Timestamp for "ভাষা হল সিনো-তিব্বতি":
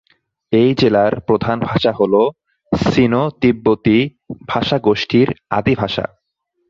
1.61-3.97